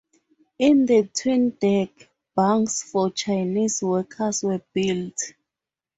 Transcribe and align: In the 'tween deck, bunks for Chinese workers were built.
In 0.57 0.87
the 0.87 1.03
'tween 1.13 1.51
deck, 1.51 2.09
bunks 2.33 2.81
for 2.81 3.11
Chinese 3.11 3.83
workers 3.83 4.41
were 4.41 4.63
built. 4.73 5.19